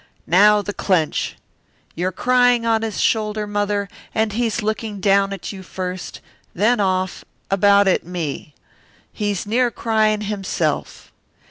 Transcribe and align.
Now 0.25 0.63
the 0.63 0.73
clench. 0.73 1.35
You're 1.93 2.11
crying 2.11 2.65
on 2.65 2.81
his 2.81 2.99
shoulder, 2.99 3.45
Mother, 3.45 3.87
and 4.15 4.33
he's 4.33 4.63
looking 4.63 4.99
down 4.99 5.31
at 5.31 5.51
you 5.51 5.61
first, 5.61 6.21
then 6.55 6.79
off, 6.79 7.23
about 7.51 7.87
at 7.87 8.03
me. 8.03 8.55
He's 9.13 9.45
near 9.45 9.69
crying 9.69 10.21
himself. 10.21 11.11